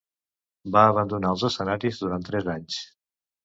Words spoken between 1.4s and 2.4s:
escenaris durant